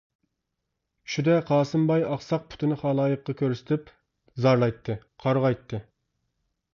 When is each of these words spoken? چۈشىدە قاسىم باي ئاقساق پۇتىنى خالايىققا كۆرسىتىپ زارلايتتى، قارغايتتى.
چۈشىدە 1.09 1.33
قاسىم 1.49 1.83
باي 1.91 2.05
ئاقساق 2.13 2.47
پۇتىنى 2.53 2.77
خالايىققا 2.83 3.35
كۆرسىتىپ 3.41 3.91
زارلايتتى، 4.47 4.97
قارغايتتى. 5.27 5.81